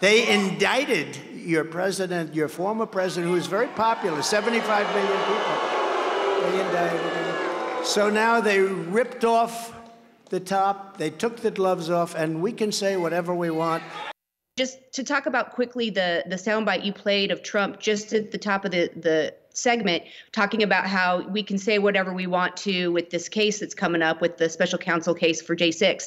They 0.00 0.28
indicted 0.32 1.16
your 1.34 1.64
president, 1.64 2.34
your 2.34 2.48
former 2.48 2.86
president, 2.86 3.28
who 3.28 3.34
was 3.34 3.46
very 3.46 3.66
popular, 3.68 4.22
75 4.22 4.86
million 4.94 5.18
people. 5.26 6.50
They 6.50 6.60
indicted 6.66 7.00
him. 7.00 7.84
So 7.84 8.08
now 8.08 8.40
they 8.40 8.60
ripped 8.60 9.24
off 9.24 9.74
the 10.28 10.40
top, 10.40 10.98
they 10.98 11.10
took 11.10 11.38
the 11.38 11.50
gloves 11.50 11.90
off, 11.90 12.14
and 12.14 12.42
we 12.42 12.52
can 12.52 12.70
say 12.70 12.96
whatever 12.96 13.34
we 13.34 13.50
want. 13.50 13.82
Just 14.56 14.78
to 14.92 15.02
talk 15.02 15.26
about 15.26 15.52
quickly 15.52 15.88
the 15.90 16.24
the 16.26 16.36
soundbite 16.36 16.84
you 16.84 16.92
played 16.92 17.30
of 17.30 17.42
Trump 17.42 17.80
just 17.80 18.12
at 18.12 18.32
the 18.32 18.38
top 18.38 18.64
of 18.64 18.72
the 18.72 18.90
the 18.96 19.34
segment 19.50 20.04
talking 20.32 20.62
about 20.62 20.86
how 20.86 21.22
we 21.28 21.42
can 21.42 21.58
say 21.58 21.78
whatever 21.78 22.12
we 22.12 22.26
want 22.26 22.56
to 22.56 22.88
with 22.92 23.10
this 23.10 23.28
case 23.28 23.60
that's 23.60 23.74
coming 23.74 24.02
up 24.02 24.20
with 24.20 24.36
the 24.36 24.48
special 24.48 24.78
counsel 24.78 25.14
case 25.14 25.40
for 25.42 25.56
J6. 25.56 26.04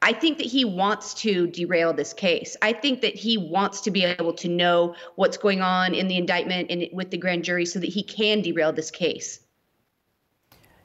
I 0.00 0.12
think 0.12 0.38
that 0.38 0.46
he 0.46 0.64
wants 0.64 1.14
to 1.14 1.48
derail 1.48 1.92
this 1.92 2.12
case. 2.12 2.56
I 2.62 2.72
think 2.72 3.00
that 3.00 3.16
he 3.16 3.36
wants 3.36 3.80
to 3.82 3.90
be 3.90 4.04
able 4.04 4.32
to 4.34 4.48
know 4.48 4.94
what's 5.16 5.36
going 5.36 5.60
on 5.60 5.92
in 5.94 6.06
the 6.06 6.16
indictment 6.16 6.70
and 6.70 6.88
with 6.92 7.10
the 7.10 7.18
grand 7.18 7.44
jury 7.44 7.66
so 7.66 7.80
that 7.80 7.88
he 7.88 8.02
can 8.02 8.40
derail 8.40 8.72
this 8.72 8.90
case. 8.90 9.40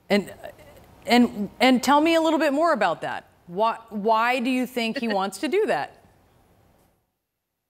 And 0.09 0.33
and 1.05 1.49
and 1.59 1.83
tell 1.83 2.01
me 2.01 2.15
a 2.15 2.21
little 2.21 2.39
bit 2.39 2.53
more 2.53 2.73
about 2.73 3.01
that. 3.01 3.29
Why 3.47 3.77
why 3.89 4.39
do 4.39 4.49
you 4.49 4.65
think 4.65 4.97
he 4.97 5.07
wants 5.07 5.37
to 5.39 5.47
do 5.47 5.65
that? 5.67 6.03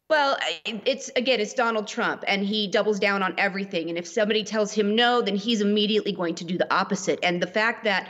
Well, 0.09 0.37
it's 0.65 1.09
again, 1.15 1.39
it's 1.39 1.53
Donald 1.53 1.87
Trump, 1.87 2.23
and 2.27 2.43
he 2.43 2.67
doubles 2.67 2.99
down 2.99 3.23
on 3.23 3.33
everything. 3.37 3.89
And 3.89 3.97
if 3.97 4.07
somebody 4.07 4.43
tells 4.43 4.71
him 4.71 4.95
no, 4.95 5.21
then 5.21 5.35
he's 5.35 5.59
immediately 5.59 6.11
going 6.11 6.35
to 6.35 6.45
do 6.45 6.57
the 6.57 6.71
opposite. 6.73 7.19
And 7.23 7.41
the 7.41 7.47
fact 7.47 7.83
that 7.85 8.09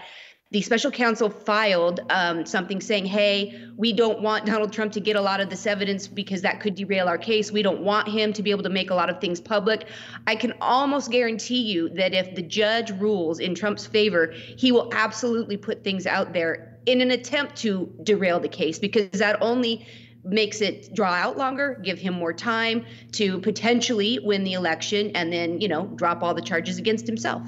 the 0.54 0.62
special 0.62 0.92
counsel 0.92 1.32
filed 1.32 2.00
um, 2.12 2.46
something 2.46 2.80
saying, 2.80 3.08
hey, 3.08 3.60
we 3.76 3.92
don't 3.92 4.22
want 4.22 4.46
Donald 4.46 4.72
Trump 4.72 4.92
to 4.92 5.00
get 5.00 5.16
a 5.16 5.22
lot 5.22 5.42
of 5.42 5.50
this 5.50 5.66
evidence 5.66 6.08
because 6.08 6.44
that 6.44 6.60
could 6.60 6.76
derail 6.76 7.08
our 7.08 7.18
case. 7.18 7.52
We 7.52 7.64
don't 7.64 7.82
want 7.82 8.08
him 8.08 8.32
to 8.34 8.44
be 8.44 8.52
able 8.52 8.62
to 8.62 8.70
make 8.70 8.92
a 8.92 8.94
lot 8.94 9.10
of 9.10 9.20
things 9.20 9.42
public. 9.42 9.88
I 10.28 10.36
can 10.36 10.54
almost 10.62 11.10
guarantee 11.10 11.64
you 11.64 11.90
that 11.96 12.14
if 12.14 12.36
the 12.36 12.44
judge 12.44 12.92
rules 12.92 13.40
in 13.40 13.56
Trump's 13.56 13.88
favor, 13.88 14.32
he 14.32 14.72
will 14.72 14.94
absolutely 14.94 15.58
put 15.58 15.84
things 15.84 16.06
out 16.06 16.34
there 16.34 16.78
in 16.86 17.02
an 17.02 17.10
attempt 17.10 17.56
to 17.56 17.92
derail 18.04 18.40
the 18.40 18.48
case 18.48 18.78
because 18.78 19.10
that 19.14 19.42
only 19.42 19.88
makes 20.24 20.62
it 20.62 20.94
draw 20.94 21.14
out 21.14 21.36
longer, 21.36 21.80
give 21.84 21.98
him 21.98 22.14
more 22.14 22.32
time 22.32 22.86
to 23.14 23.40
potentially 23.40 24.20
win 24.20 24.44
the 24.44 24.54
election 24.54 25.10
and 25.16 25.34
then, 25.34 25.60
you 25.60 25.68
know, 25.68 25.88
drop 25.96 26.22
all 26.22 26.36
the 26.36 26.44
charges 26.44 26.78
against 26.78 27.08
himself. 27.08 27.42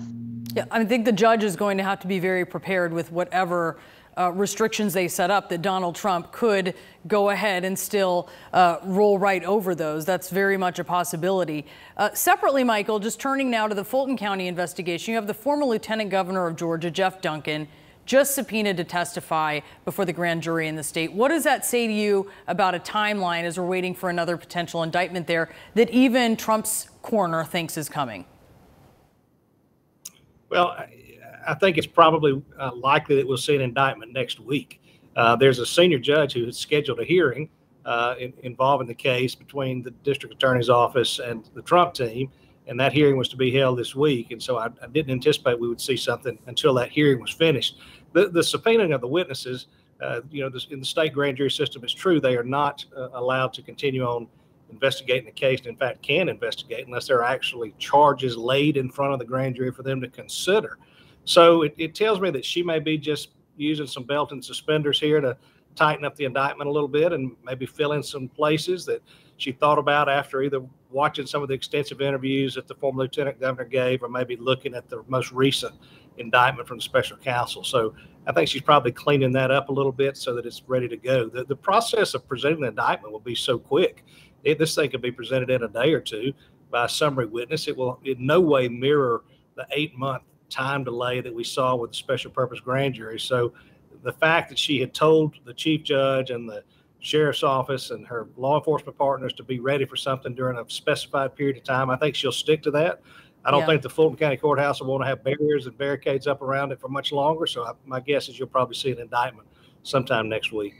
Yeah, 0.56 0.64
I 0.72 0.86
think 0.86 1.04
the 1.04 1.12
judge 1.12 1.44
is 1.44 1.58
going 1.58 1.78
to 1.80 1.84
have 1.84 2.00
to 2.00 2.08
be 2.08 2.18
very 2.18 2.46
prepared 2.46 2.94
with 2.94 3.12
whatever 3.12 3.78
uh, 4.18 4.32
restrictions 4.32 4.94
they 4.94 5.10
set 5.10 5.30
up 5.30 5.50
that 5.50 5.62
Donald 5.62 5.96
Trump 5.96 6.32
could 6.32 6.76
go 7.10 7.30
ahead 7.30 7.66
and 7.66 7.78
still 7.78 8.30
uh, 8.54 8.78
roll 8.84 9.20
right 9.20 9.44
over 9.44 9.76
those. 9.76 10.06
That's 10.06 10.30
very 10.30 10.56
much 10.56 10.80
a 10.80 10.86
possibility. 10.86 11.66
Uh, 11.98 12.14
separately, 12.14 12.64
Michael, 12.64 13.00
just 13.00 13.20
turning 13.20 13.52
now 13.52 13.68
to 13.68 13.76
the 13.76 13.84
Fulton 13.84 14.16
County 14.16 14.48
investigation, 14.48 15.12
you 15.12 15.18
have 15.18 15.28
the 15.28 15.34
former 15.34 15.66
lieutenant 15.66 16.10
governor 16.10 16.48
of 16.48 16.56
Georgia, 16.56 16.90
Geoff 16.90 17.20
Duncan, 17.20 17.68
just 18.06 18.34
subpoenaed 18.34 18.78
to 18.78 18.86
testify 18.86 19.60
before 19.84 20.06
the 20.06 20.14
grand 20.14 20.42
jury 20.42 20.70
in 20.70 20.78
the 20.78 20.84
state. 20.84 21.12
What 21.12 21.30
does 21.30 21.44
that 21.44 21.66
say 21.66 21.86
to 21.86 21.92
you 21.92 22.32
about 22.48 22.76
a 22.76 22.80
timeline 22.80 23.44
as 23.44 23.60
we're 23.60 23.66
waiting 23.66 23.94
for 23.94 24.10
another 24.10 24.38
potential 24.38 24.84
indictment 24.84 25.28
there 25.28 25.54
that 25.74 25.90
even 25.90 26.38
Trump's 26.38 26.88
corner 27.02 27.44
thinks 27.44 27.76
is 27.78 27.90
coming? 27.90 28.24
Well, 30.56 30.78
I, 31.46 31.54
think 31.54 31.78
it's 31.78 31.86
probably 31.86 32.42
uh, 32.58 32.72
likely 32.74 33.18
that 33.18 33.28
we'll 33.28 33.36
see 33.36 33.56
an 33.56 33.62
indictment 33.62 34.14
next 34.14 34.40
week. 34.40 34.82
Uh, 35.18 35.36
there's 35.36 35.60
a 35.60 35.66
senior 35.66 36.00
judge 36.00 36.32
who 36.32 36.46
has 36.46 36.58
scheduled 36.58 37.02
a 37.02 37.04
hearing 37.04 37.50
uh, 37.84 38.16
in, 38.18 38.32
involving 38.44 38.88
the 38.88 38.96
case 38.96 39.36
between 39.36 39.84
the 39.84 39.92
district 39.92 40.34
attorney's 40.34 40.70
office 40.70 41.20
and 41.20 41.50
the 41.56 41.62
Trump 41.62 41.94
team, 41.94 42.32
and 42.68 42.80
that 42.80 42.94
hearing 42.94 43.18
was 43.18 43.28
to 43.28 43.36
be 43.36 43.52
held 43.52 43.78
this 43.78 43.96
week. 43.96 44.32
And 44.32 44.42
so 44.42 44.58
I, 44.58 44.68
I 44.82 44.88
didn't 44.88 45.12
anticipate 45.12 45.60
we 45.60 45.68
would 45.68 45.82
see 45.82 45.98
something 45.98 46.40
until 46.48 46.74
that 46.76 46.90
hearing 46.90 47.20
was 47.20 47.32
finished. 47.32 47.76
The, 48.14 48.30
the 48.30 48.40
subpoenaing 48.40 48.96
of 48.96 49.02
the 49.02 49.10
witnesses, 49.10 49.68
uh, 50.02 50.22
you 50.32 50.42
know, 50.42 50.48
this, 50.48 50.68
in 50.72 50.80
the 50.80 50.86
state 50.86 51.12
grand 51.12 51.36
jury 51.36 51.52
system, 51.52 51.84
is 51.84 51.94
true 51.94 52.22
they 52.22 52.38
are 52.38 52.46
not 52.46 52.86
uh, 52.96 53.10
allowed 53.12 53.52
to 53.56 53.62
continue 53.62 54.06
on 54.06 54.28
investigating 54.70 55.26
the 55.26 55.32
case, 55.32 55.60
and 55.60 55.68
in 55.68 55.76
fact, 55.76 56.02
can 56.02 56.30
investigate 56.30 56.86
unless 56.86 57.08
there 57.08 57.20
are 57.20 57.24
actually 57.24 57.74
charges 57.78 58.36
laid 58.36 58.78
in 58.78 58.90
front 58.90 59.14
of 59.14 59.20
the 59.20 59.26
grand 59.26 59.56
jury 59.56 59.72
for 59.72 59.84
them 59.84 60.02
to 60.02 60.10
consider. 60.10 60.78
So 61.24 61.64
it, 61.64 61.74
it 61.78 61.96
tells 61.96 62.20
me 62.20 62.30
that 62.32 62.46
she 62.46 62.64
may 62.64 62.80
be 62.80 62.98
just 62.98 63.30
using 63.58 63.88
some 63.88 64.04
belt 64.04 64.32
and 64.32 64.44
suspenders 64.44 65.00
here 65.00 65.22
to 65.22 65.38
tighten 65.76 66.06
up 66.06 66.16
the 66.16 66.26
indictment 66.26 66.70
a 66.70 66.72
little 66.72 66.88
bit 66.88 67.14
and 67.14 67.36
maybe 67.44 67.66
fill 67.66 67.94
in 67.94 68.04
some 68.04 68.28
places 68.30 68.86
that 68.86 69.02
she 69.38 69.52
thought 69.52 69.78
about 69.78 70.08
after 70.08 70.42
either 70.42 70.62
watching 70.90 71.26
some 71.26 71.42
of 71.42 71.50
the 71.50 71.54
extensive 71.54 72.02
interviews 72.02 72.56
that 72.56 72.68
the 72.68 72.76
former 72.76 73.04
lieutenant 73.04 73.40
governor 73.40 73.68
gave 73.68 74.02
or 74.02 74.08
maybe 74.08 74.38
looking 74.38 74.74
at 74.74 74.88
the 74.90 75.04
most 75.08 75.32
recent 75.32 75.76
indictment 76.18 76.68
from 76.68 76.78
the 76.78 76.82
special 76.82 77.18
counsel. 77.18 77.64
So 77.64 77.94
I 78.28 78.32
think 78.32 78.48
she's 78.48 78.62
probably 78.62 78.94
cleaning 78.94 79.34
that 79.34 79.52
up 79.52 79.68
a 79.68 79.74
little 79.74 79.92
bit 79.92 80.16
so 80.16 80.34
that 80.36 80.46
it's 80.46 80.64
ready 80.68 80.88
to 80.88 80.98
go. 80.98 81.28
The, 81.28 81.44
the 81.44 81.56
process 81.56 82.14
of 82.14 82.26
presenting 82.28 82.62
the 82.62 82.70
indictment 82.70 83.12
will 83.12 83.20
be 83.20 83.36
so 83.36 83.60
quick 83.60 84.06
it, 84.46 84.58
this 84.58 84.76
thing 84.76 84.90
could 84.90 85.02
be 85.02 85.12
presented 85.12 85.50
in 85.50 85.64
a 85.64 85.68
day 85.68 85.92
or 85.92 86.00
two 86.00 86.32
by 86.72 86.86
a 86.86 86.90
summary 86.90 87.26
witness. 87.26 87.68
It 87.68 87.76
will 87.76 88.00
in 88.06 88.26
no 88.26 88.40
way 88.40 88.68
mirror 88.68 89.24
the 89.56 89.68
eight 89.72 89.98
month 89.98 90.24
time 90.50 90.84
delay 90.84 91.22
that 91.22 91.34
we 91.34 91.44
saw 91.44 91.76
with 91.76 91.92
the 91.92 91.98
special 91.98 92.32
purpose 92.32 92.60
grand 92.60 92.94
jury. 92.94 93.20
So 93.20 93.54
the 94.04 94.14
fact 94.14 94.50
that 94.50 94.60
she 94.60 94.80
had 94.80 94.94
told 94.94 95.36
the 95.46 95.54
chief 95.54 95.84
judge 95.84 96.30
and 96.30 96.48
the 96.48 96.64
sheriff's 97.00 97.44
office 97.44 97.92
and 97.92 98.06
her 98.08 98.28
law 98.38 98.58
enforcement 98.58 98.98
partners 98.98 99.34
to 99.34 99.44
be 99.44 99.60
ready 99.60 99.86
for 99.86 99.96
something 99.96 100.34
during 100.36 100.58
a 100.58 100.70
specified 100.70 101.36
period 101.36 101.58
of 101.58 101.64
time, 101.64 101.90
I 101.90 101.98
think 101.98 102.16
she'll 102.16 102.32
stick 102.32 102.62
to 102.64 102.72
that. 102.72 103.02
I 103.44 103.52
don't 103.52 103.62
yeah. 103.62 103.68
think 103.68 103.82
the 103.84 103.90
Fulton 103.90 104.18
County 104.18 104.38
Courthouse 104.38 104.82
will 104.82 104.88
want 104.88 105.04
to 105.04 105.08
have 105.08 105.24
barriers 105.24 105.68
and 105.68 105.78
barricades 105.78 106.26
up 106.26 106.42
around 106.42 106.72
it 106.72 106.80
for 106.80 106.88
much 106.88 107.12
longer. 107.12 107.46
So 107.46 107.64
I, 107.64 107.74
my 107.86 108.00
guess 108.00 108.28
is 108.28 108.40
you'll 108.40 108.48
probably 108.48 108.76
see 108.76 108.92
an 108.92 109.00
indictment 109.00 109.48
sometime 109.84 110.28
next 110.30 110.52
week. 110.52 110.74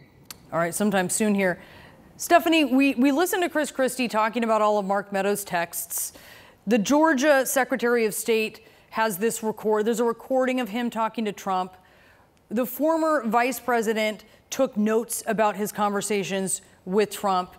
All 0.52 0.60
right, 0.60 0.74
sometime 0.74 1.10
soon 1.10 1.36
here. 1.36 1.60
Stephanie, 2.18 2.64
we, 2.64 2.96
we 2.96 3.12
listened 3.12 3.44
to 3.44 3.50
Chris 3.50 3.72
Christie 3.72 4.08
talking 4.08 4.46
about 4.46 4.62
all 4.62 4.78
of 4.78 4.86
Mark 4.86 5.12
Meadows' 5.12 5.44
texts. 5.44 6.14
The 6.66 6.78
Georgia 6.78 7.46
Secretary 7.46 8.06
of 8.06 8.14
State 8.14 8.66
has 8.92 9.18
this 9.18 9.44
record. 9.44 9.84
There's 9.86 10.00
a 10.00 10.06
recording 10.06 10.62
of 10.62 10.70
him 10.70 10.90
talking 10.90 11.26
to 11.26 11.34
Trump. 11.34 11.74
The 12.48 12.66
former 12.66 13.26
vice 13.28 13.60
president 13.60 14.24
took 14.50 14.78
notes 14.78 15.24
about 15.28 15.58
his 15.58 15.74
conversations 15.74 16.62
with 16.86 17.12
Trump. 17.12 17.54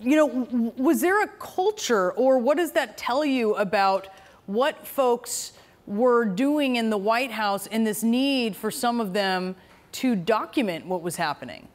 You 0.00 0.16
know, 0.16 0.72
was 0.78 1.02
there 1.02 1.22
a 1.22 1.28
culture, 1.38 2.12
or 2.12 2.38
what 2.38 2.56
does 2.56 2.72
that 2.72 2.96
tell 2.96 3.26
you 3.26 3.56
about 3.56 4.08
what 4.46 4.86
folks 4.86 5.52
were 5.86 6.24
doing 6.24 6.76
in 6.76 6.88
the 6.88 6.96
White 6.96 7.30
House 7.30 7.66
and 7.66 7.86
this 7.86 8.02
need 8.02 8.56
for 8.56 8.70
some 8.70 9.02
of 9.02 9.12
them 9.12 9.54
to 9.92 10.16
document 10.16 10.86
what 10.86 11.02
was 11.02 11.16
happening? 11.16 11.68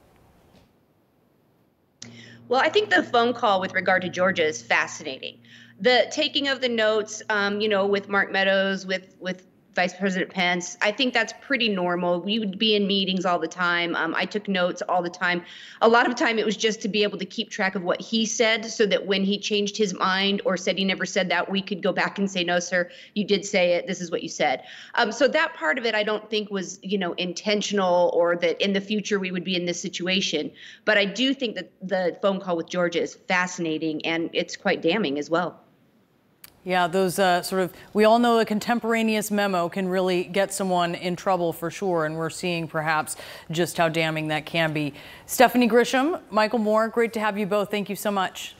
Well, 2.51 2.59
I 2.59 2.67
think 2.67 2.89
the 2.89 3.01
phone 3.01 3.33
call 3.33 3.61
with 3.61 3.73
regard 3.73 4.01
to 4.01 4.09
Georgia 4.09 4.45
is 4.45 4.61
fascinating. 4.61 5.39
The 5.79 6.07
taking 6.11 6.49
of 6.49 6.59
the 6.59 6.67
notes, 6.67 7.23
um, 7.29 7.61
you 7.61 7.69
know, 7.69 7.85
with 7.87 8.09
Mark 8.09 8.29
Meadows, 8.29 8.85
with 8.85 9.15
with 9.21 9.47
Vice 9.73 9.93
President 9.93 10.31
Pence. 10.31 10.77
I 10.81 10.91
think 10.91 11.13
that's 11.13 11.33
pretty 11.41 11.69
normal. 11.69 12.19
We 12.19 12.39
would 12.39 12.59
be 12.59 12.75
in 12.75 12.87
meetings 12.87 13.25
all 13.25 13.39
the 13.39 13.47
time. 13.47 13.95
Um, 13.95 14.13
I 14.15 14.25
took 14.25 14.49
notes 14.49 14.81
all 14.81 15.01
the 15.01 15.09
time. 15.09 15.43
A 15.81 15.87
lot 15.87 16.07
of 16.09 16.15
time 16.15 16.37
it 16.37 16.45
was 16.45 16.57
just 16.57 16.81
to 16.81 16.89
be 16.89 17.03
able 17.03 17.17
to 17.19 17.25
keep 17.25 17.49
track 17.49 17.75
of 17.75 17.83
what 17.83 18.01
he 18.01 18.25
said 18.25 18.65
so 18.65 18.85
that 18.87 19.05
when 19.05 19.23
he 19.23 19.39
changed 19.39 19.77
his 19.77 19.93
mind 19.93 20.41
or 20.43 20.57
said 20.57 20.77
he 20.77 20.83
never 20.83 21.05
said 21.05 21.29
that, 21.29 21.49
we 21.49 21.61
could 21.61 21.81
go 21.81 21.93
back 21.93 22.19
and 22.19 22.29
say, 22.29 22.43
no, 22.43 22.59
sir, 22.59 22.89
you 23.13 23.25
did 23.25 23.45
say 23.45 23.73
it. 23.73 23.87
This 23.87 24.01
is 24.01 24.11
what 24.11 24.23
you 24.23 24.29
said. 24.29 24.63
Um, 24.95 25.11
so 25.11 25.27
that 25.29 25.53
part 25.53 25.77
of 25.77 25.85
it 25.85 25.95
I 25.95 26.03
don't 26.03 26.29
think 26.29 26.51
was, 26.51 26.79
you 26.83 26.97
know, 26.97 27.13
intentional 27.13 28.11
or 28.13 28.35
that 28.37 28.61
in 28.61 28.73
the 28.73 28.81
future 28.81 29.19
we 29.19 29.31
would 29.31 29.45
be 29.45 29.55
in 29.55 29.65
this 29.65 29.81
situation. 29.81 30.51
But 30.83 30.97
I 30.97 31.05
do 31.05 31.33
think 31.33 31.55
that 31.55 31.71
the 31.81 32.17
phone 32.21 32.41
call 32.41 32.57
with 32.57 32.67
Georgia 32.67 33.01
is 33.01 33.15
fascinating 33.15 34.05
and 34.05 34.29
it's 34.33 34.57
quite 34.57 34.81
damning 34.81 35.17
as 35.17 35.29
well. 35.29 35.61
Yeah, 36.63 36.85
those 36.85 37.17
uh, 37.17 37.41
sort 37.41 37.63
of, 37.63 37.73
we 37.93 38.05
all 38.05 38.19
know 38.19 38.37
a 38.37 38.45
contemporaneous 38.45 39.31
memo 39.31 39.67
can 39.67 39.87
really 39.87 40.23
get 40.23 40.53
someone 40.53 40.93
in 40.93 41.15
trouble 41.15 41.53
for 41.53 41.71
sure, 41.71 42.05
and 42.05 42.15
we're 42.15 42.29
seeing 42.29 42.67
perhaps 42.67 43.15
just 43.49 43.77
how 43.77 43.89
damning 43.89 44.27
that 44.27 44.45
can 44.45 44.71
be. 44.71 44.93
Stephanie 45.25 45.67
Grisham, 45.67 46.21
Michael 46.29 46.59
Moore, 46.59 46.87
great 46.87 47.13
to 47.13 47.19
have 47.19 47.35
you 47.37 47.47
both. 47.47 47.71
Thank 47.71 47.89
you 47.89 47.95
so 47.95 48.11
much. 48.11 48.55